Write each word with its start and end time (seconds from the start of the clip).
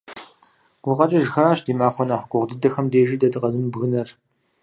ГукъэкӀыжхэращ 0.83 1.59
ди 1.65 1.73
махуэ 1.79 2.05
нэхъ 2.07 2.25
гугъу 2.29 2.47
дыдэхэм 2.49 2.85
дежи 2.91 3.17
дэ 3.21 3.27
дыкъэзымыбгынэр. 3.33 4.09